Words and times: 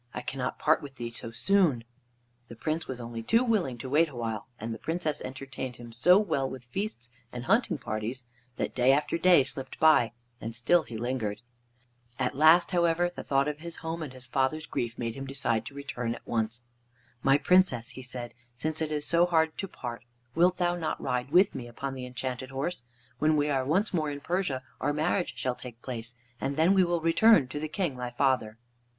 "I 0.15 0.21
cannot 0.23 0.57
part 0.57 0.81
with 0.81 0.95
thee 0.95 1.11
so 1.11 1.29
soon." 1.29 1.83
The 2.47 2.55
Prince 2.55 2.87
was 2.87 2.99
only 2.99 3.21
too 3.21 3.43
willing 3.43 3.77
to 3.77 3.87
wait 3.91 4.09
a 4.09 4.15
while, 4.15 4.47
and 4.59 4.73
the 4.73 4.79
Princess 4.79 5.21
entertained 5.21 5.75
him 5.75 5.91
so 5.93 6.17
well 6.17 6.49
with 6.49 6.63
feasts 6.65 7.11
and 7.31 7.43
hunting 7.43 7.77
parties 7.77 8.25
that 8.55 8.73
day 8.73 8.91
after 8.93 9.19
day 9.19 9.43
slipped 9.43 9.79
by, 9.79 10.13
and 10.39 10.55
still 10.55 10.81
he 10.81 10.97
lingered. 10.97 11.43
At 12.17 12.33
last, 12.35 12.71
however, 12.71 13.11
the 13.15 13.21
thought 13.23 13.47
of 13.47 13.59
his 13.59 13.75
home 13.85 14.01
and 14.01 14.11
his 14.11 14.25
father's 14.25 14.65
grief 14.65 14.97
made 14.97 15.13
him 15.13 15.27
decide 15.27 15.67
to 15.67 15.75
return 15.75 16.15
at 16.15 16.25
once. 16.25 16.61
"My 17.21 17.37
Princess," 17.37 17.89
he 17.89 18.01
said, 18.01 18.33
"since 18.57 18.81
it 18.81 18.91
is 18.91 19.05
so 19.05 19.27
hard 19.27 19.55
to 19.59 19.67
part, 19.67 20.03
wilt 20.33 20.57
thou 20.57 20.75
not 20.75 20.99
ride 20.99 21.29
with 21.29 21.53
me 21.53 21.67
upon 21.67 21.93
the 21.93 22.07
Enchanted 22.07 22.49
Horse? 22.49 22.81
When 23.19 23.35
we 23.37 23.51
are 23.51 23.63
once 23.63 23.93
more 23.93 24.09
in 24.09 24.21
Persia 24.21 24.63
our 24.79 24.93
marriage 24.93 25.37
shall 25.37 25.53
take 25.53 25.79
place, 25.83 26.15
and 26.39 26.57
then 26.57 26.73
we 26.73 26.83
will 26.83 27.01
return 27.01 27.47
to 27.49 27.59
the 27.59 27.67
King 27.69 27.97
thy 27.97 28.09
father." 28.09 28.57